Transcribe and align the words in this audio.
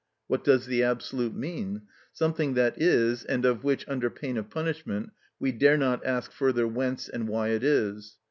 What 0.25 0.43
does 0.43 0.65
the 0.65 0.81
absolute 0.81 1.35
mean? 1.35 1.83
Something 2.11 2.55
that 2.55 2.81
is, 2.81 3.23
and 3.23 3.45
of 3.45 3.63
which 3.63 3.87
(under 3.87 4.09
pain 4.09 4.35
of 4.35 4.49
punishment) 4.49 5.11
we 5.39 5.51
dare 5.51 5.77
not 5.77 6.03
ask 6.03 6.31
further 6.31 6.67
whence 6.67 7.07
and 7.07 7.27
why 7.27 7.49
it 7.49 7.63
is. 7.63 8.15